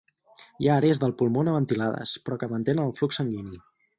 Hi 0.63 0.69
ha 0.69 0.77
àrees 0.79 1.01
del 1.03 1.13
pulmó 1.19 1.43
no 1.49 1.53
ventilades, 1.57 2.15
però 2.25 2.39
que 2.45 2.51
mantenen 2.57 2.85
el 2.87 2.97
flux 3.01 3.21
sanguini. 3.23 3.63